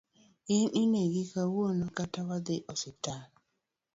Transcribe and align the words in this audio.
In 0.55 0.67
anegi 0.81 1.23
kawuono 1.33 1.85
kata 1.97 2.19
wadhi 2.29 2.55
osiptal 2.71 3.21